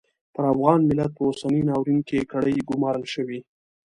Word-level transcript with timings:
پر 0.33 0.43
افغان 0.53 0.79
ملت 0.89 1.11
په 1.15 1.21
اوسني 1.27 1.61
ناورین 1.69 1.99
کې 2.09 2.27
کړۍ 2.31 2.55
ګومارل 2.69 3.05
شوې. 3.13 3.39